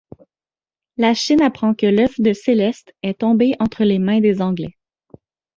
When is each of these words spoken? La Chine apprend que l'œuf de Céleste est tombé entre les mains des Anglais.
La 0.97 1.13
Chine 1.13 1.43
apprend 1.43 1.75
que 1.75 1.85
l'œuf 1.85 2.19
de 2.19 2.33
Céleste 2.33 2.91
est 3.03 3.19
tombé 3.19 3.53
entre 3.59 3.83
les 3.83 3.99
mains 3.99 4.19
des 4.19 4.41
Anglais. 4.41 4.75